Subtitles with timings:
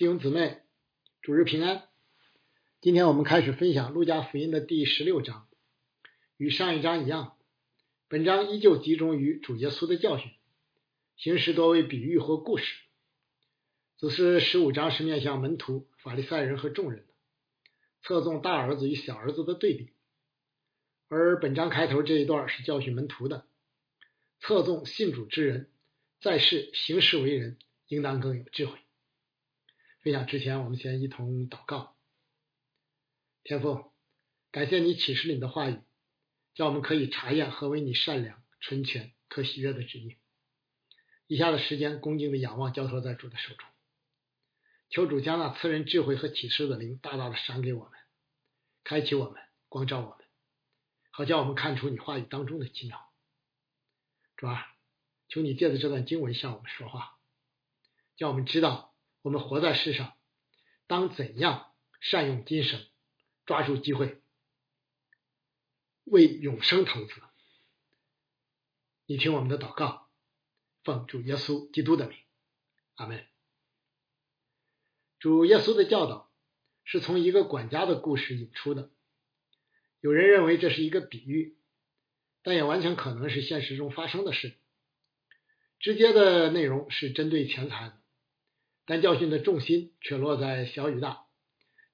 [0.00, 0.56] 弟兄姊妹，
[1.20, 1.86] 主日平安。
[2.80, 5.46] 今天我们开始分享《路加福音》的第十六章，
[6.38, 7.36] 与上一章一样，
[8.08, 10.32] 本章依旧集中于主耶稣的教训，
[11.18, 12.64] 形式多为比喻或故事。
[13.98, 17.12] 只是十五章是面向门徒、法利赛人和众人的，
[18.00, 19.92] 侧重大儿子与小儿子的对比；
[21.08, 23.44] 而本章开头这一段是教训门徒的，
[24.40, 25.70] 侧重信主之人
[26.22, 27.58] 在世行事为人
[27.88, 28.78] 应当更有智慧。
[30.02, 31.94] 分享之前，我们先一同祷告。
[33.42, 33.92] 天父，
[34.50, 35.78] 感谢你启示你的话语，
[36.54, 40.16] 叫我们可以查验何为你善良、纯全、可喜悦的旨意。
[41.26, 43.68] 以下的时间，恭敬的仰望交托在主的手中，
[44.88, 47.92] 求主将那赐人智慧和启示的灵大大的赏给我们，
[48.84, 50.26] 开启我们，光照我们，
[51.10, 53.12] 好叫我们看出你话语当中的奇妙。
[54.38, 54.66] 主啊，
[55.28, 57.18] 求你借着这段经文向我们说话，
[58.16, 58.89] 叫我们知道。
[59.22, 60.14] 我们活在世上，
[60.86, 62.80] 当怎样善用今生，
[63.44, 64.22] 抓住机会，
[66.04, 67.12] 为永生投资？
[69.06, 70.08] 你听我们的祷告，
[70.84, 72.16] 奉主耶稣基督的名，
[72.94, 73.26] 阿门。
[75.18, 76.32] 主耶稣的教导
[76.84, 78.90] 是从一个管家的故事引出的。
[80.00, 81.58] 有人认为这是一个比喻，
[82.42, 84.56] 但也完全可能是现实中发生的事。
[85.78, 87.99] 直接的内容是针对钱财。
[88.90, 91.24] 但教训的重心却落在小与大、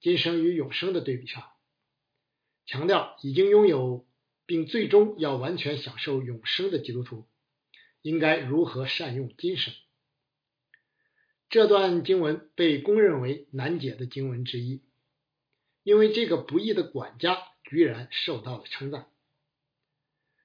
[0.00, 1.44] 今生与永生的对比上，
[2.64, 4.06] 强调已经拥有
[4.46, 7.26] 并最终要完全享受永生的基督徒
[8.00, 9.74] 应该如何善用今生。
[11.50, 14.80] 这段经文被公认为难解的经文之一，
[15.82, 19.06] 因为这个不义的管家居然受到了称赞。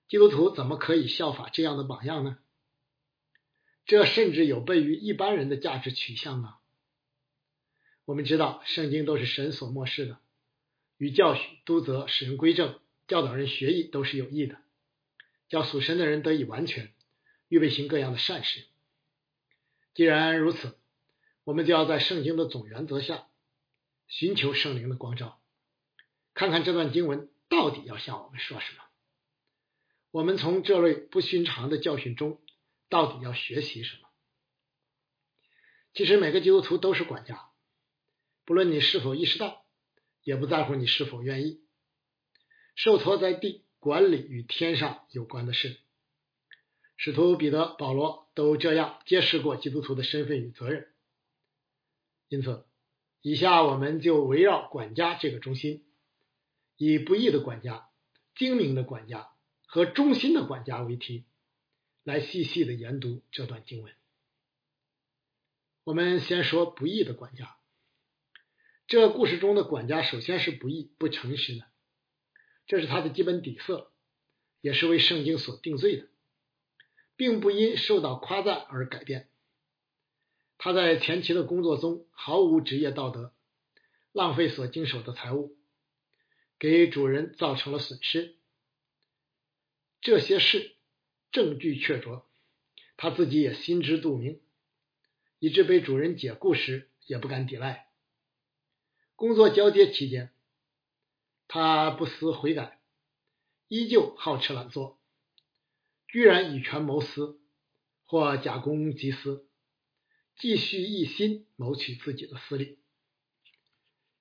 [0.09, 2.39] 基督徒怎么可以效法这样的榜样呢？
[3.91, 6.59] 这甚至有悖于一般人的价值取向啊！
[8.05, 10.17] 我们知道，圣经都是神所漠视的，
[10.95, 14.57] 与教训、督责、使人归正、教导人学艺都是有益的，
[15.49, 16.93] 叫属神的人得以完全，
[17.49, 18.63] 预备行各样的善事。
[19.93, 20.77] 既然如此，
[21.43, 23.27] 我们就要在圣经的总原则下，
[24.07, 25.41] 寻求圣灵的光照，
[26.33, 28.83] 看看这段经文到底要向我们说什么。
[30.11, 32.39] 我们从这类不寻常的教训中。
[32.91, 34.09] 到底要学习什么？
[35.93, 37.49] 其实每个基督徒都是管家，
[38.43, 39.65] 不论你是否意识到，
[40.23, 41.61] 也不在乎你是否愿意，
[42.75, 45.79] 受托在地管理与天上有关的事。
[46.97, 50.93] 使徒彼得、保罗都这样揭示过基督徒的身份与责任。
[52.27, 52.65] 因此，
[53.21, 55.85] 以下我们就围绕管家这个中心，
[56.75, 57.89] 以不义的管家、
[58.35, 59.29] 精明的管家
[59.65, 61.23] 和忠心的管家为题。
[62.03, 63.93] 来细细的研读这段经文。
[65.83, 67.57] 我们先说不义的管家。
[68.87, 71.65] 这故事中的管家首先是不义、不诚实的，
[72.65, 73.91] 这是他的基本底色，
[74.61, 76.09] 也是为圣经所定罪的，
[77.15, 79.29] 并不因受到夸赞而改变。
[80.57, 83.33] 他在前期的工作中毫无职业道德，
[84.11, 85.55] 浪费所经手的财物，
[86.59, 88.37] 给主人造成了损失。
[90.01, 90.75] 这些事。
[91.31, 92.23] 证据确凿，
[92.97, 94.41] 他自己也心知肚明，
[95.39, 97.87] 以致被主人解雇时也不敢抵赖。
[99.15, 100.33] 工作交接期间，
[101.47, 102.79] 他不思悔改，
[103.67, 104.99] 依旧好吃懒做，
[106.07, 107.39] 居然以权谋私，
[108.05, 109.47] 或假公济私，
[110.35, 112.79] 继续一心谋取自己的私利。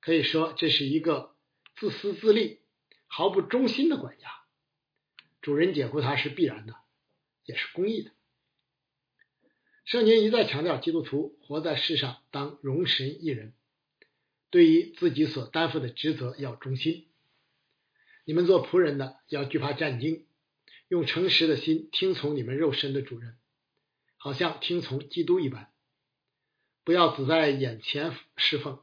[0.00, 1.34] 可以说，这是一个
[1.76, 2.60] 自私自利、
[3.06, 4.28] 毫不忠心的管家。
[5.42, 6.76] 主人解雇他是必然的。
[7.44, 8.10] 也是公益的。
[9.84, 13.54] 圣经一再强调，基督徒活在世上当容神一人，
[14.50, 17.08] 对于自己所担负的职责要忠心。
[18.24, 20.26] 你们做仆人的要惧怕战惊，
[20.86, 23.36] 用诚实的心听从你们肉身的主人，
[24.16, 25.72] 好像听从基督一般。
[26.84, 28.80] 不要只在眼前侍奉，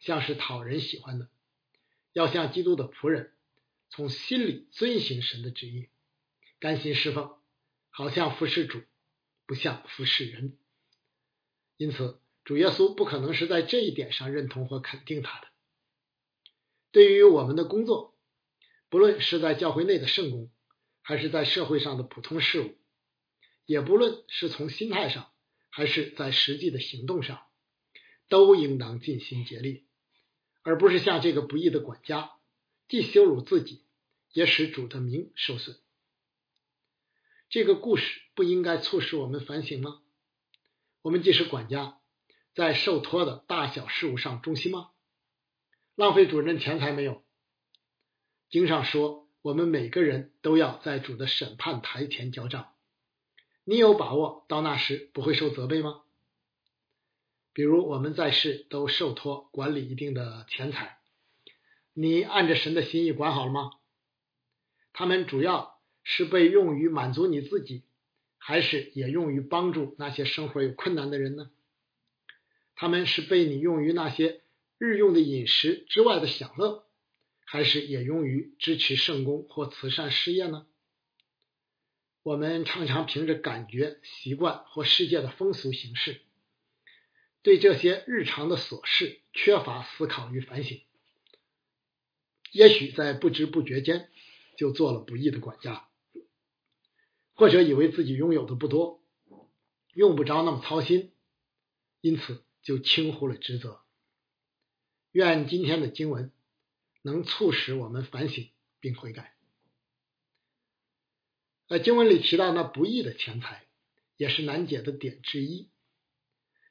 [0.00, 1.28] 像是讨人喜欢的，
[2.12, 3.32] 要像基督的仆人，
[3.90, 5.88] 从心里遵行神的旨意，
[6.58, 7.37] 甘心侍奉。
[7.98, 8.80] 好像服侍主，
[9.44, 10.56] 不像服侍人，
[11.76, 15.48] 因此主耶稣不可能是在这一点上认同或肯定他的。
[16.92, 18.16] 对于我们的工作，
[18.88, 20.48] 不论是在教会内的圣工，
[21.02, 22.76] 还是在社会上的普通事务，
[23.66, 25.32] 也不论是从心态上，
[25.68, 27.48] 还是在实际的行动上，
[28.28, 29.88] 都应当尽心竭力，
[30.62, 32.30] 而不是像这个不义的管家，
[32.86, 33.82] 既羞辱自己，
[34.32, 35.76] 也使主的名受损。
[37.50, 40.02] 这个故事不应该促使我们反省吗？
[41.00, 41.98] 我们既是管家，
[42.54, 44.90] 在受托的大小事务上忠心吗？
[45.94, 47.24] 浪费主人钱财没有？
[48.50, 52.74] 经上说，我们每个人都要在主的审判台前交账。
[53.64, 56.02] 你有把握到那时不会受责备吗？
[57.54, 60.98] 比如我们在世都受托管理一定的钱财，
[61.94, 63.70] 你按着神的心意管好了吗？
[64.92, 65.77] 他们主要
[66.10, 67.82] 是被用于满足你自己，
[68.38, 71.50] 还是也用于帮助那些生活有困难的人呢？
[72.74, 74.40] 他们是被你用于那些
[74.78, 76.86] 日用的饮食之外的享乐，
[77.44, 80.66] 还是也用于支持圣公或慈善事业呢？
[82.22, 86.22] 我们常常凭着感觉、习惯或世界的风俗行事，
[87.42, 90.80] 对这些日常的琐事缺乏思考与反省，
[92.50, 94.08] 也许在不知不觉间
[94.56, 95.87] 就做了不义的管家，
[97.38, 99.00] 或者以为自己拥有的不多，
[99.94, 101.12] 用不着那么操心，
[102.00, 103.80] 因此就轻忽了职责。
[105.12, 106.32] 愿今天的经文
[107.00, 108.48] 能促使我们反省
[108.80, 109.36] 并悔改。
[111.68, 113.68] 在经文里提到那不义的钱财，
[114.16, 115.68] 也是难解的点之一。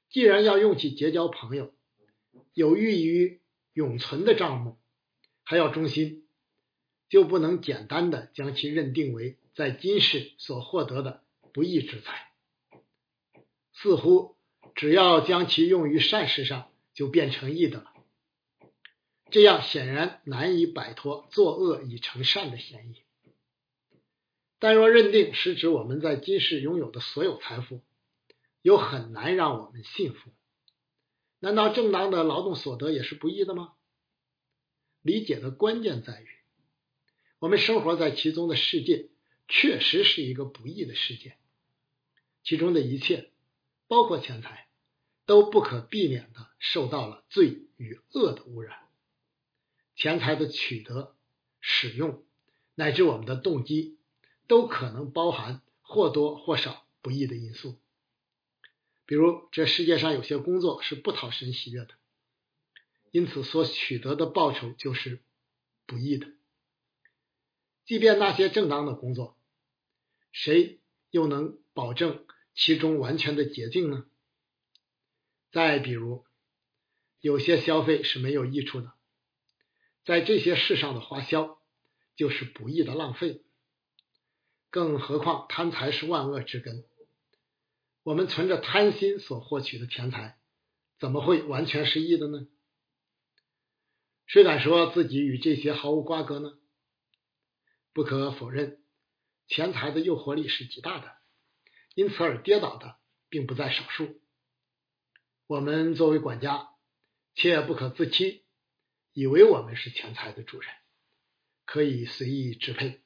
[0.10, 1.74] 既然要用其结交朋友，
[2.54, 3.40] 有益于
[3.72, 4.78] 永存的账目，
[5.46, 6.28] 还要忠心，
[7.08, 12.32] 就不能简单的将其认定为在今世所获得的不义之财。
[13.74, 14.38] 似乎
[14.76, 17.92] 只要将其用于善事上，就变成义的了。
[19.32, 23.02] 这样显然难以摆脱作恶以成善的嫌疑。
[24.60, 27.82] 但若认定是指我们在今世拥有的所有财富，
[28.62, 30.30] 又很难让我们信服。
[31.40, 33.74] 难道正当的劳动所得也是不义的吗？
[35.02, 36.28] 理解的关键在于，
[37.40, 39.10] 我们生活在其中的世界
[39.48, 41.38] 确实是一个不义的事件，
[42.44, 43.32] 其中的一切，
[43.88, 44.68] 包括钱财，
[45.26, 48.88] 都不可避免的受到了罪与恶的污染。
[49.96, 51.16] 钱财的取得、
[51.60, 52.24] 使用，
[52.76, 53.96] 乃至我们的动机。
[54.50, 57.78] 都可能包含或多或少不义的因素，
[59.06, 61.90] 比如这世界上有些工作是不讨神喜悦的，
[63.12, 65.20] 因此所取得的报酬就是
[65.86, 66.28] 不义的。
[67.84, 69.37] 即便那些正当的工作，
[70.32, 74.06] 谁又能保证其中完全的洁净呢？
[75.52, 76.26] 再比如，
[77.20, 78.94] 有些消费是没有益处的，
[80.06, 81.60] 在这些事上的花销
[82.16, 83.44] 就是不义的浪费。
[84.70, 86.86] 更何况贪财是万恶之根，
[88.04, 90.38] 我们存着贪心所获取的钱财，
[91.00, 92.48] 怎么会完全是义的呢？
[94.26, 96.60] 谁敢说自己与这些毫无瓜葛呢？
[97.94, 98.84] 不可否认，
[99.48, 101.16] 钱财的诱惑力是极大的，
[101.96, 102.98] 因此而跌倒的
[103.30, 104.22] 并不在少数。
[105.48, 106.70] 我们作为管家，
[107.34, 108.44] 切不可自欺，
[109.14, 110.70] 以为我们是钱财的主人，
[111.66, 113.02] 可以随意支配。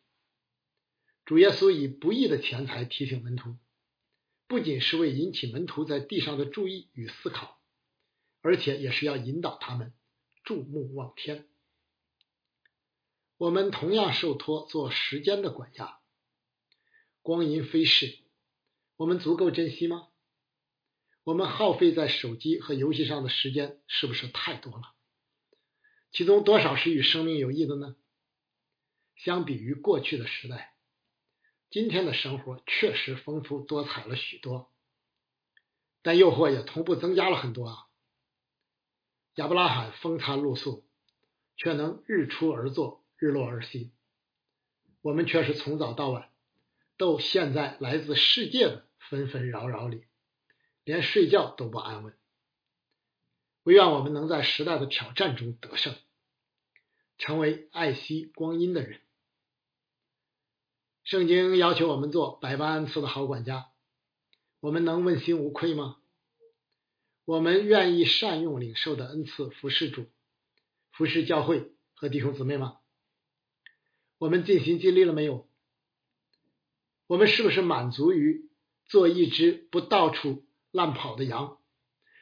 [1.23, 3.55] 主耶稣以不义的钱财提醒门徒，
[4.47, 7.61] 不仅是为引起门徒在地上的注意与思考，
[8.41, 9.93] 而且也是要引导他们
[10.43, 11.47] 注目望天。
[13.37, 16.00] 我们同样受托做时间的管家，
[17.21, 18.17] 光阴飞逝，
[18.95, 20.07] 我们足够珍惜吗？
[21.23, 24.95] 我们耗费在手机和游戏上的时间是不是太多了？
[26.11, 27.95] 其中多少是与生命有益的呢？
[29.15, 30.75] 相比于过去的时代。
[31.69, 34.71] 今天的生活确实丰富多彩了许多，
[36.01, 37.87] 但诱惑也同步增加了很多啊。
[39.35, 40.83] 亚伯拉罕风餐露宿，
[41.55, 43.91] 却能日出而作，日落而息。
[45.01, 46.30] 我们却是从早到晚
[47.01, 50.05] 都陷在来自世界的纷纷扰扰里，
[50.83, 52.15] 连睡觉都不安稳。
[53.63, 55.95] 唯愿我们能在时代的挑战中得胜，
[57.17, 59.01] 成为爱惜光阴的人。
[61.03, 63.71] 圣经要求我们做百般恩赐的好管家，
[64.59, 65.97] 我们能问心无愧吗？
[67.25, 70.05] 我们愿意善用领受的恩赐服侍主、
[70.91, 72.77] 服侍教会和弟兄姊妹吗？
[74.19, 75.49] 我们尽心尽力了没有？
[77.11, 78.49] 我们是不是满足于
[78.85, 81.61] 做一只不到处乱跑的羊，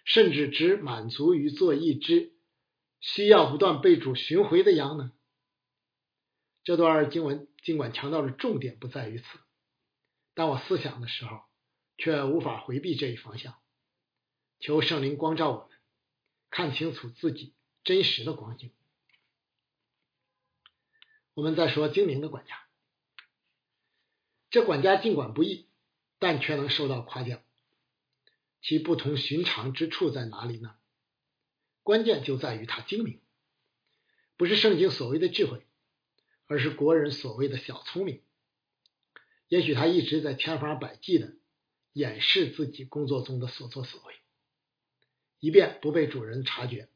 [0.04, 2.34] 甚至只满足于做一只
[3.00, 5.12] 需要不断被主寻回的羊呢？
[6.64, 9.26] 这段经文尽管强调的重点不在于此，
[10.34, 11.42] 但我思想的时候
[11.96, 13.54] 却无法回避这一方向。
[14.60, 15.78] 求圣灵光照我们，
[16.50, 17.54] 看清楚自己
[17.84, 18.72] 真实的光景。
[21.36, 22.68] 我们再说精明的管家，
[24.50, 25.68] 这管家尽管不易，
[26.18, 27.42] 但却能受到夸奖。
[28.62, 30.76] 其不同寻常之处在哪里呢？
[31.82, 33.22] 关键就在于他精明，
[34.36, 35.66] 不是圣经所谓的智慧，
[36.46, 38.22] 而是国人所谓的小聪明。
[39.48, 41.36] 也许他一直在千方百计的
[41.94, 44.14] 掩饰自己工作中的所作所为，
[45.40, 46.90] 以便不被主人察觉。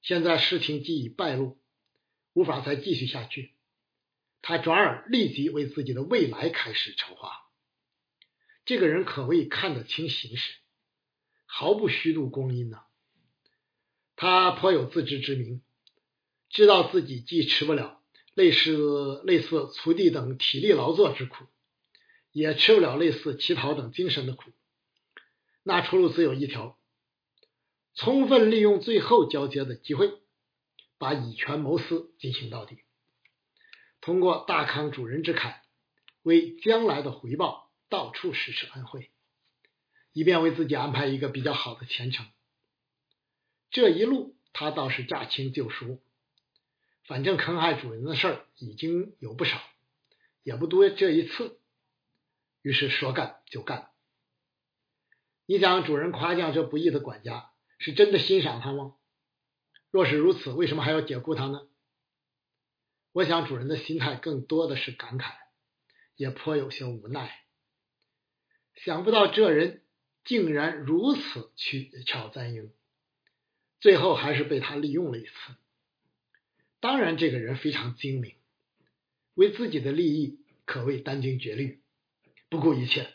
[0.00, 1.58] 现在事情既已败露，
[2.32, 3.55] 无法再继续下去，
[4.48, 7.32] 他转而立即为自己的未来开始筹划。
[8.64, 10.54] 这个人可谓看得清形势，
[11.46, 12.78] 毫不虚度光阴呢。
[14.14, 15.62] 他颇有自知之明，
[16.48, 18.00] 知道自己既吃不了。
[18.34, 21.46] 类似类似锄地等体力劳作之苦，
[22.30, 24.52] 也吃不了类似乞讨等精神的苦。
[25.64, 26.78] 那出路只有一条：
[27.96, 30.12] 充分利用最后交接的机会，
[30.98, 32.78] 把以权谋私进行到底。
[34.06, 35.64] 通过大康主人之凯，
[36.22, 39.10] 为将来的回报到处施施恩惠，
[40.12, 42.24] 以便为自己安排一个比较好的前程。
[43.68, 46.00] 这一路他倒是驾轻就熟。
[47.02, 49.60] 反正坑害主人的事儿已经有不少，
[50.44, 51.58] 也不多这一次，
[52.62, 53.90] 于是说干就干。
[55.46, 58.94] 你想，主人夸奖这不义的管家，是真的欣赏他吗？
[59.90, 61.66] 若是如此，为什么还要解雇他呢？
[63.16, 65.32] 我想，主人的心态更多的是感慨，
[66.16, 67.34] 也颇有些无奈。
[68.74, 69.82] 想不到这人
[70.22, 72.70] 竟然如此取巧钻营，
[73.80, 75.32] 最后还是被他利用了一次。
[76.78, 78.36] 当然，这个人非常精明，
[79.32, 81.80] 为自己的利益可谓殚精竭虑，
[82.50, 83.14] 不顾一切。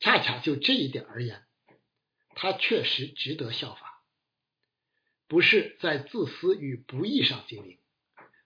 [0.00, 1.46] 恰恰就这一点而言，
[2.30, 4.02] 他确实值得效法。
[5.28, 7.78] 不是在自私与不义上精明，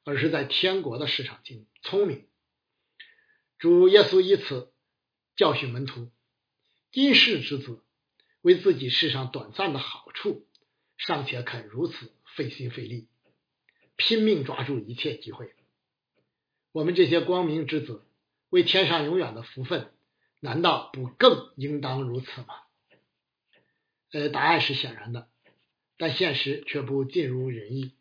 [0.04, 2.26] 而是在天国的市场进聪明。
[3.59, 4.73] 主耶稣以此
[5.37, 6.11] 教训门徒：
[6.90, 7.80] 今世之子，
[8.40, 10.47] 为自己世上短暂的好处，
[10.97, 13.09] 尚且肯如此费心费力。
[13.97, 15.54] 拼命抓住一切机会。
[16.73, 18.02] 我们这些光明之子，
[18.49, 19.92] 为天上永远的福分，
[20.40, 22.62] 难道不更应当如此吗？
[24.11, 25.28] 呃，答案是显然的，
[25.97, 27.94] 但现实却不尽如人意。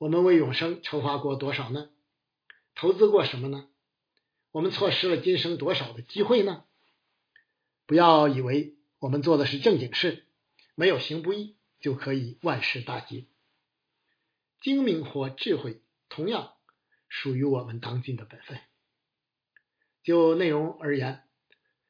[0.00, 1.90] 我们为永生筹划过多少呢？
[2.74, 3.68] 投资过什么呢？
[4.50, 6.64] 我们错失了今生多少的机会呢？
[7.84, 10.24] 不要以为我们做的是正经事，
[10.74, 13.28] 没有行不义就可以万事大吉。
[14.62, 16.54] 精明或智慧，同样
[17.10, 18.58] 属于我们当今的本分。
[20.02, 21.24] 就内容而言，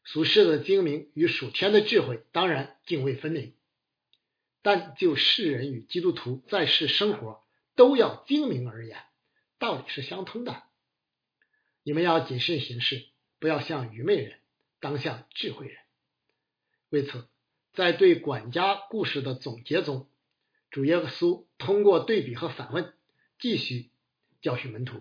[0.03, 3.55] 属世的精明与属天的智慧当然泾渭分明，
[4.63, 7.45] 但就世人与基督徒在世生活
[7.81, 8.99] 都要精明而言，
[9.59, 10.65] 道理是相通的。
[11.83, 13.07] 你们要谨慎行事，
[13.39, 14.39] 不要像愚昧人，
[14.81, 15.79] 当像智慧人。
[16.91, 17.27] 为此，
[17.73, 20.11] 在对管家故事的总结中。
[20.71, 22.93] 主耶稣通过对比和反问，
[23.39, 23.89] 继续
[24.43, 25.01] 教训门徒。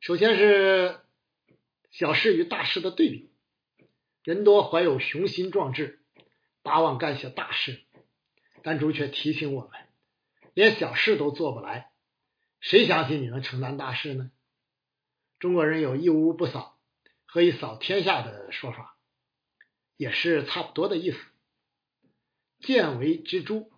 [0.00, 0.98] 首先是
[1.92, 3.30] 小事与大事的对比。
[4.24, 6.00] 人多怀有雄心壮志，
[6.64, 7.84] 巴望干些大事，
[8.64, 9.70] 但主却提醒我们，
[10.54, 11.92] 连小事都做不来，
[12.60, 14.30] 谁相信你能承担大事呢？
[15.38, 16.78] 中国人有一屋不扫，
[17.26, 18.96] 何以扫天下的说法，
[19.96, 21.18] 也是差不多的意思。
[22.60, 23.68] 见为知著。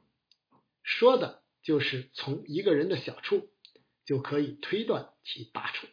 [0.83, 3.51] 说的就是从一个人的小处
[4.05, 5.89] 就可以推断其大处，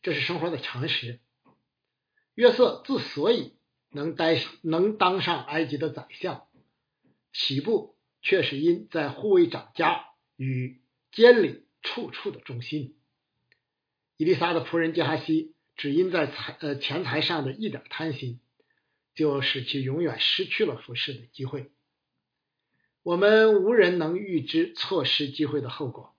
[0.00, 1.20] 这是生活的常识。
[2.34, 3.58] 约瑟之所以
[3.90, 6.48] 能待能当上埃及的宰相，
[7.32, 7.93] 起步
[8.24, 10.80] 却是因在护卫长家与
[11.12, 12.96] 监理处处的忠心。
[14.16, 18.40] 伊丽莎的仆人杰哈西只因在财呃钱财上的一点贪心，
[19.14, 21.70] 就使其永远失去了服侍的机会。
[23.02, 26.16] 我们无人能预知错失机会的后果，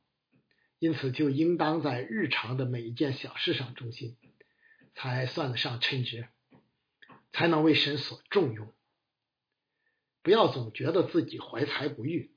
[0.77, 4.15] 因此就应当在日常的每一件小事上忠心，
[4.93, 6.27] 才算得上称职，
[7.33, 8.71] 才能为神所重用。
[10.25, 12.35] 不要总觉得自己怀才不遇，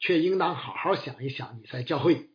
[0.00, 2.28] 却应当好好想一想，你在教会、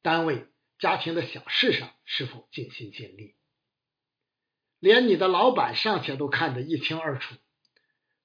[0.00, 0.46] 单位、
[0.78, 3.36] 家庭的小事上是否尽心尽力。
[4.78, 7.34] 连你的老板尚且都看得一清二楚，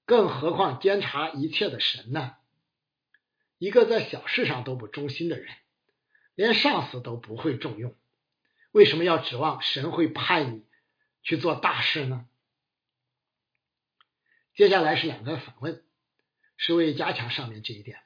[0.05, 2.37] 更何况监察一切的神呢？
[3.57, 5.53] 一个在小事上都不忠心的人，
[6.35, 7.97] 连上司都不会重用，
[8.71, 10.63] 为什么要指望神会派你
[11.21, 12.29] 去做大事呢？
[14.55, 15.83] 接下来是两个反问，
[16.57, 17.99] 是为加强上面这一点。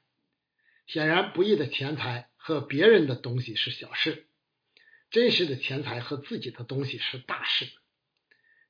[0.86, 4.28] 显然，不义的钱财和别人的东西是小事，
[5.10, 7.68] 真实的钱财和自己的东西是大事。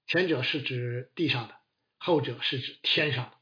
[0.07, 1.55] 前者是指地上的，
[1.97, 3.33] 后者是指天上的。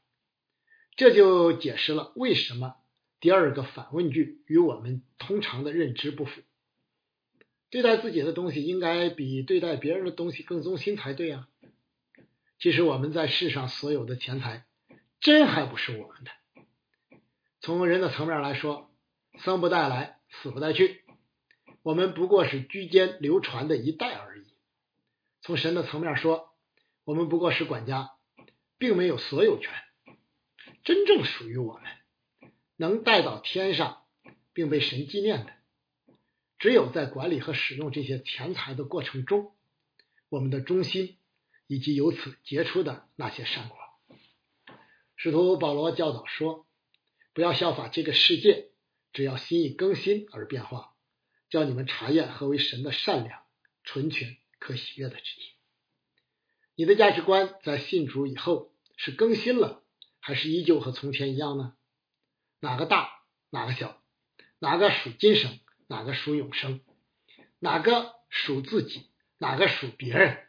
[0.96, 2.76] 这就解释了为什么
[3.20, 6.42] 第二个反问句与我们通常的认知不符。
[7.70, 11.48] 对待自己的东西应该比对待别人的东西更忠心才对啊！
[12.58, 14.66] 其实我们在世上所有的钱财，
[15.20, 16.30] 真还不是我们的。
[17.60, 18.90] 从人的层面来说，
[19.38, 21.04] 生不带来，死不带去，
[21.82, 24.46] 我们不过是居间流传的一代而已。
[25.42, 26.54] 从神的层面说，
[27.04, 28.12] 我们不过是管家，
[28.78, 29.70] 并没有所有权。
[30.84, 31.82] 真正属于我们，
[32.76, 34.04] 能带到天上，
[34.54, 35.52] 并被神纪念的。
[36.58, 39.54] 只有在管理和使用这些钱财的过程中，
[40.30, 41.18] 我们的忠心
[41.66, 43.78] 以及由此结出的那些善果。
[45.22, 46.66] 使徒保罗教导说
[47.34, 48.70] ：“不要效法这个世界，
[49.12, 50.94] 只要心意更新而变化，
[51.50, 53.42] 叫你们查验何为神的善良、
[53.84, 55.44] 纯全、可喜悦的旨意。”
[56.74, 59.82] 你的价值观在信主以后是更新了，
[60.20, 61.74] 还是依旧和从前一样呢？
[62.60, 63.10] 哪个大，
[63.50, 64.02] 哪个小？
[64.58, 65.60] 哪个属今生？
[65.86, 66.80] 哪个属永生？
[67.58, 69.10] 哪个属自己？
[69.36, 70.46] 哪个属别人？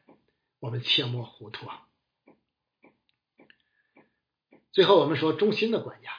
[0.60, 1.90] 我们切莫糊涂啊！
[4.72, 6.10] 最后，我们说忠心的管家，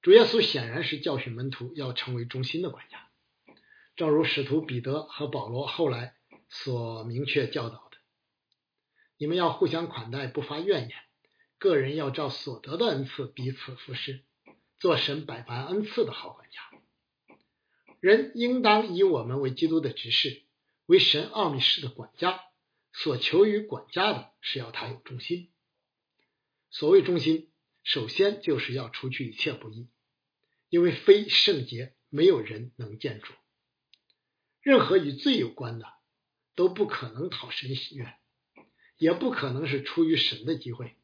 [0.00, 3.10] 主耶稣显然是教训门徒要成为忠心的管家，
[3.96, 6.16] 正如使徒彼得和保罗后来
[6.48, 7.98] 所明确教导的：
[9.18, 10.98] 你们要互相款待，不发怨言；
[11.58, 14.24] 个人要照所得的恩赐彼此服侍，
[14.78, 16.62] 做神百般恩赐的好管家。
[18.00, 20.44] 人应当以我们为基督的执事，
[20.86, 22.40] 为神奥秘式的管家。
[22.92, 25.50] 所求于管家的是要他有忠心。
[26.78, 27.48] 所谓忠心，
[27.84, 29.88] 首先就是要除去一切不义，
[30.68, 33.32] 因为非圣洁，没有人能见主。
[34.60, 35.86] 任何与罪有关的，
[36.54, 38.12] 都不可能讨神喜悦，
[38.98, 40.96] 也不可能是出于神的机会。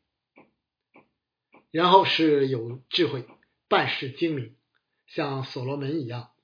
[1.71, 3.25] 然后是有智慧，
[3.67, 4.55] 办事精明，
[5.06, 6.35] 像所罗门一样。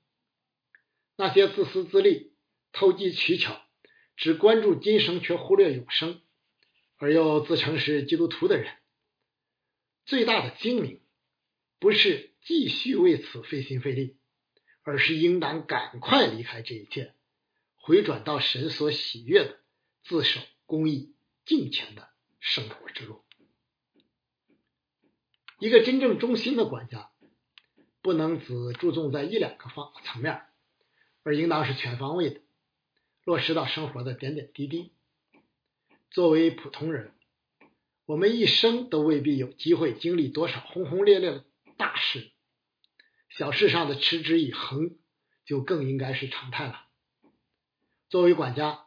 [1.17, 2.33] 那些自私自利、
[2.73, 3.61] 投机取巧、
[4.17, 6.23] 只关注今生却忽略永生，
[6.97, 8.73] 而又自称是基督徒的人，
[10.09, 11.03] 最大的精明
[11.79, 14.16] 不是继续为此费心费力，
[14.83, 17.14] 而是应当赶快离开这一切，
[17.75, 19.61] 回转到神所喜悦的
[20.03, 22.09] 自守、公义、敬虔的
[22.40, 23.23] 生活之路。
[25.59, 27.11] 一个真正忠心的管家，
[28.01, 30.40] 不能只注重在一两个方层面。
[31.23, 32.40] 而应当是全方位的，
[33.25, 34.90] 落实到生活的点点滴滴。
[36.11, 37.12] 作为普通人，
[38.09, 41.44] 我们一生都未必有机会经历多少轰轰烈烈的
[41.77, 42.33] 大事，
[43.29, 44.97] 小事上的持之以恒
[45.44, 46.87] 就更应该是常态了。
[48.09, 48.87] 作为管家，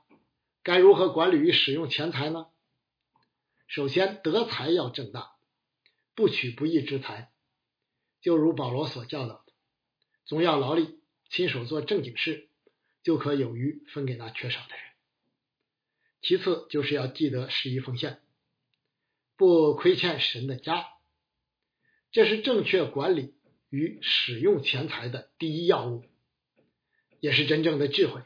[0.64, 2.48] 该如何管理与使用钱财呢？
[3.68, 5.30] 首先，得财要正当，
[6.16, 7.32] 不取不义之财，
[8.22, 9.54] 就如保罗所教导的，
[10.26, 11.00] 总要劳力。
[11.30, 12.50] 亲手做正经事，
[13.04, 14.84] 就可有余分给那缺少的人。
[16.24, 18.20] 其次，就是要记得十一奉献，
[19.42, 20.86] 不亏欠神的家，
[22.12, 23.34] 这是正确管理
[23.72, 26.06] 与使用钱财的第一要务，
[27.20, 28.22] 也是真正的智慧。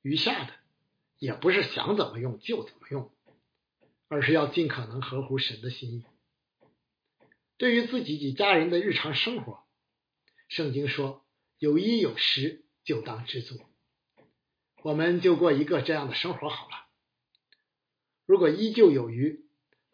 [0.00, 0.54] 余下的
[1.18, 3.12] 也不是想怎么用就怎么用，
[4.08, 6.04] 而是要尽可能合乎神的心意。
[7.58, 9.64] 对于自己及家人的日常生活，
[10.48, 11.22] 圣经说。
[11.58, 13.60] 有衣有食就当知足，
[14.84, 16.86] 我们就过一个这样的生活好了。
[18.26, 19.47] 如果依旧有余，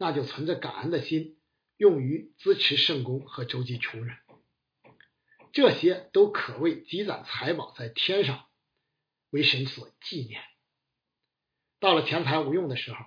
[0.04, 1.38] 那就存着感恩的心，
[1.78, 4.18] 用于支持圣公和周济穷人。
[5.50, 8.44] 这些都可谓积攒财宝在天上，
[9.30, 10.42] 为神所纪念。
[11.80, 12.98] 到了钱财无用的时候，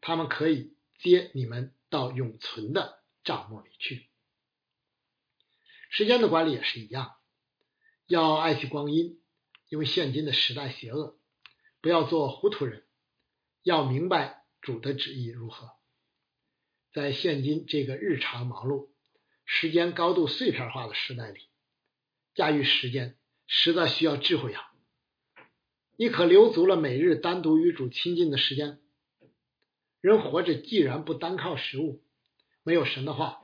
[0.00, 4.08] 他们可以接你们到永存的账目里去。
[5.90, 7.14] 时间的管理也是一样。
[8.08, 9.22] 要爱惜光阴，
[9.68, 11.20] 因为现今的时代邪恶，
[11.80, 12.84] 不要做糊涂人，
[13.62, 15.70] 要明白主的旨意如何。
[16.96, 18.88] 在现今这个日常忙碌、
[19.44, 21.42] 时间高度碎片化的时代里，
[22.34, 24.72] 驾驭时间实在需要智慧啊！
[25.98, 28.80] 你可留足了每日单独与主亲近的时间？
[30.00, 32.02] 人活着既然不单靠食物，
[32.62, 33.42] 没有神的话，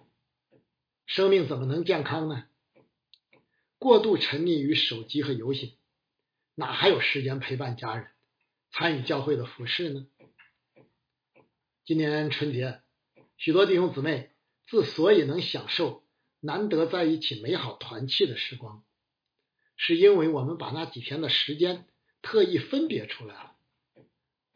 [1.05, 2.47] 生命怎么能健康呢？
[3.77, 5.77] 过度沉溺于手机和游戏，
[6.55, 8.07] 哪还有时间陪伴家人、
[8.71, 10.07] 参与教会的服饰呢？
[11.85, 12.81] 今年春节，
[13.43, 14.31] 许多弟兄姊妹
[14.69, 16.05] 之所以能享受
[16.39, 18.85] 难得在一起美好团契的时光，
[19.75, 21.89] 是因为我们把那几天的时间
[22.23, 23.57] 特意分别出来了。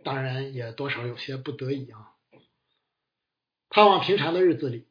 [0.05, 2.13] 当然，也多少有些不得已啊。
[3.71, 4.87] 盼望平常的日子里，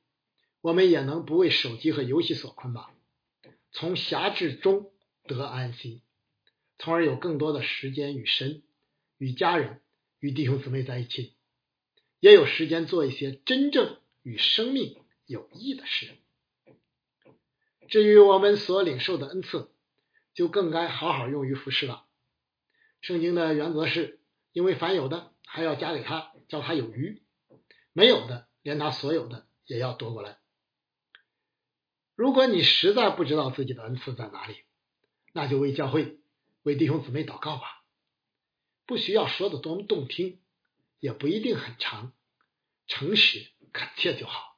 [0.60, 2.98] 我们也能不为手机和游戏所捆绑，
[3.72, 4.92] 从狭制中
[5.24, 6.02] 得安息，
[6.78, 8.62] 从而有更多的时间与神、
[9.18, 9.80] 与家人、
[10.20, 11.35] 与弟兄姊妹在一起，
[12.26, 16.10] 也有时间做一些真正与生命有益的事。
[17.88, 19.70] 至于我们所领受的恩赐，
[20.34, 22.08] 就更该好好用于服侍了。
[23.00, 24.20] 圣经的原则是：
[24.54, 27.22] 因为凡有的，还要加给他，叫他有余；
[27.94, 30.40] 没有的，连他所有的也要夺过来。
[32.16, 34.56] 如果你实在不知道自己的恩赐在哪里，
[35.32, 36.18] 那就为教会、
[36.64, 37.84] 为弟兄姊妹祷告吧。
[38.88, 40.40] 不需要说的多么动听，
[41.06, 42.14] 也不一定很长，
[42.88, 44.58] 诚实恳切就好。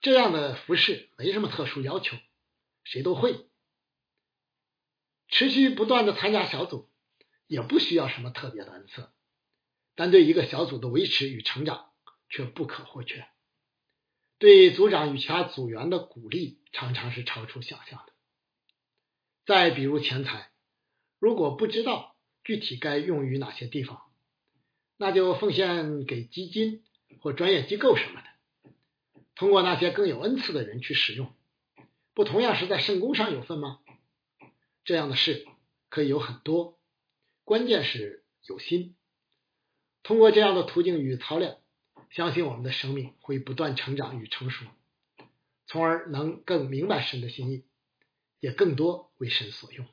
[0.00, 2.16] 这样的服饰没什么特殊要求，
[2.84, 3.48] 谁都会。
[5.26, 6.88] 持续不断的参加小组，
[7.48, 9.10] 也不需要什么特别的恩赐，
[9.96, 11.90] 但对一个小组的维持与成长
[12.28, 13.26] 却不可或缺。
[14.38, 18.12] 对组长与其他组员的鼓励，常常是超出想象的。
[19.46, 20.52] 再比如钱财，
[21.18, 24.00] 如果不知道具体该用于哪些地方，
[25.04, 26.82] 那就奉献给基金
[27.20, 28.26] 或专业机构什么的。
[29.34, 31.30] 通过那些更有恩赐的人去使用，
[32.14, 33.80] 不同样是在圣功上有份吗？
[34.82, 35.46] 这样的事
[35.90, 36.78] 可以有很多，
[37.44, 38.96] 关键是有心。
[40.02, 41.58] 通过这样的途径与操练，
[42.08, 44.64] 相信我们的生命会不断成长与成熟，
[45.66, 47.66] 从而能更明白神的心意，
[48.40, 49.86] 也更多为神所用。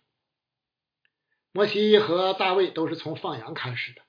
[1.52, 4.02] 摩西和大卫都是从放羊开始的，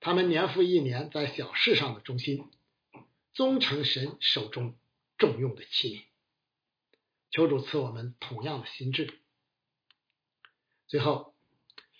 [0.00, 2.50] 他们年复一年在小事上的忠心。
[3.32, 4.78] 宗成神手中
[5.18, 6.02] 重用的器皿，
[7.30, 9.20] 求主赐我们同样的心智。
[10.86, 11.34] 最后，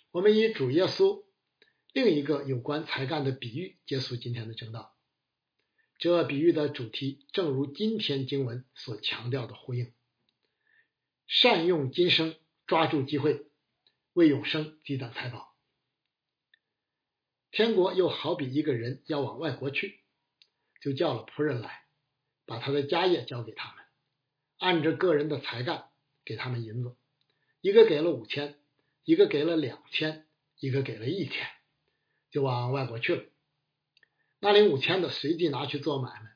[0.09, 1.25] 我们以主耶稣
[1.93, 4.95] 另一个有关才干的比喻结束今天的正道。
[5.99, 9.93] 这比喻的主题正如今天经文所强调的呼应：
[11.27, 13.45] 善用今生，抓住机会，
[14.13, 15.55] 为永生积攒财宝。
[17.51, 19.99] 天国又好比一个人要往外国去。
[20.79, 21.85] 就叫了仆人来，
[22.45, 23.83] 把他的家业交给他们，
[24.59, 25.89] 按着个人的才干
[26.23, 26.95] 给他们银子，
[27.61, 28.59] 一个给了五千，
[29.03, 30.27] 一个给了两千，
[30.59, 31.47] 一个给了一千，
[32.29, 33.23] 就往外国去了。
[34.39, 36.35] 那领五千的随即拿去做买卖，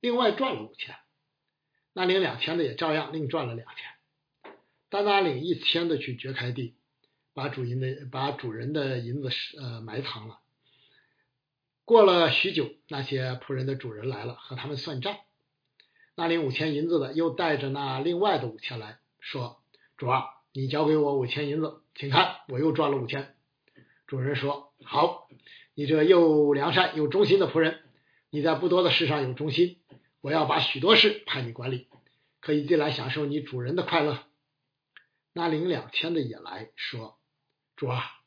[0.00, 0.94] 另外赚了五千；
[1.94, 4.54] 那领两千的也照样另赚了两千。
[4.90, 6.74] 但那领一千的去掘开地，
[7.34, 10.38] 把主人的把主人的银子呃埋藏了。
[11.84, 15.16] 过了许久，那些仆人的主人来了，和他们算账。
[16.14, 19.62] 那领五千银子的又带着那另外的五千来说
[19.96, 23.34] ：“主啊，你交给我五千银子，请看，我又赚了五千。”
[24.06, 25.26] 主人说：“好，
[25.74, 27.80] 你这又良善又忠心的仆人，
[28.28, 29.80] 你在不多的事上有忠心，
[30.20, 31.88] 我要把许多事派你管理，
[32.40, 34.22] 可以进来享受你主人的快乐。”
[35.32, 37.18] 那领两千的也来说
[37.82, 38.20] ：“主啊，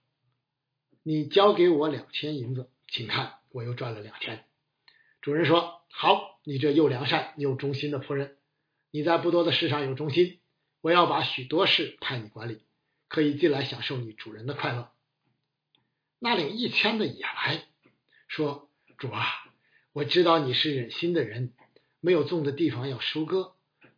[1.01, 4.43] 你交给我两千银子，请看。”我又赚了两千。
[5.21, 8.37] 主人说：“好，你这又良善又忠心的仆人，
[8.91, 10.41] 你在不多的事上有忠心，
[10.81, 12.65] 我要把许多事派你管理，
[13.07, 14.91] 可以进来享受你主人的快乐。”
[16.19, 17.63] 那领一千的也来
[18.27, 19.25] 说：“主啊，
[19.93, 21.53] 我知道你是忍心的人，
[22.01, 23.53] 没有种的地方要收割，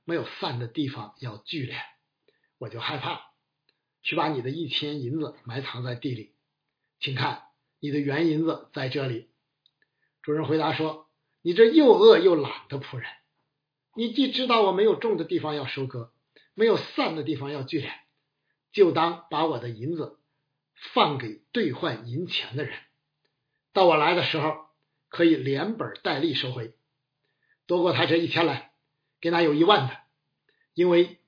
[0.05, 1.81] 没有散的地方要聚敛，
[2.59, 3.31] 我就害怕，
[4.07, 6.33] 去把你的一千银子埋藏在地里，
[6.97, 7.43] 请看，
[7.81, 9.27] 你的原银子在这里。”
[10.23, 11.09] 主人回答说
[11.43, 13.09] ：“你这又饿又懒的仆人，
[13.93, 16.13] 你既知道我没有种的地方要收割，
[16.53, 17.91] 没有散的地方要聚敛，
[18.71, 20.17] 就当把我的银子
[20.93, 22.79] 放给兑换银钱的人，
[23.73, 24.67] 到我来的时候，
[25.09, 26.73] 可以连本带利收回，
[27.65, 28.71] 多过他这一千来，
[29.19, 29.97] 给那有一万的，
[30.73, 31.19] 因为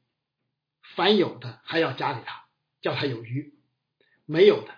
[0.95, 2.45] 凡有的还要加给他，
[2.81, 3.53] 叫他有余；
[4.25, 4.73] 没有的，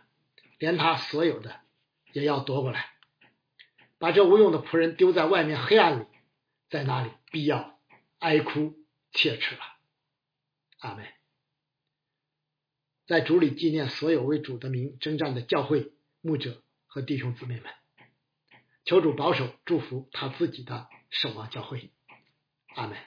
[0.60, 1.62] 连他所有的
[2.14, 2.92] 也要夺过来。”
[4.00, 6.06] 把这无用的仆人丢在外面黑暗里，
[6.70, 7.80] 在那里必要
[8.18, 8.74] 哀哭
[9.12, 9.62] 切齿了。
[10.80, 11.06] 阿门。
[13.06, 17.72] 在主里纪念所有为主的名征战的教会牧者和弟兄姊妹们，
[18.86, 21.92] 求主保守祝福他自己的守望教会。
[22.74, 22.98] 阿门。